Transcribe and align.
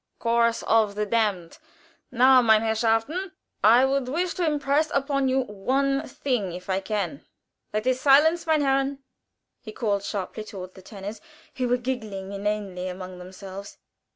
'Chorus 0.17 0.63
of 0.63 0.95
the 0.95 1.05
Damned,' 1.05 1.59
Now, 2.09 2.41
meine 2.41 2.63
Herrschaften, 2.63 3.33
I 3.63 3.85
would 3.85 4.09
wish 4.09 4.33
to 4.33 4.43
impress 4.47 4.89
upon 4.95 5.27
you 5.29 5.41
one 5.41 6.07
thing, 6.07 6.53
if 6.53 6.71
I 6.71 6.79
can, 6.79 7.23
that 7.71 7.85
is 7.85 8.01
Silence, 8.01 8.47
meine 8.47 8.61
Herren!" 8.61 9.03
he 9.61 9.71
called 9.71 10.03
sharply 10.03 10.43
toward 10.43 10.73
the 10.73 10.81
tenors, 10.81 11.21
who 11.57 11.67
were 11.69 11.77
giggling 11.77 12.31
inanely 12.33 12.87
among 12.87 13.19
themselves. 13.19 13.77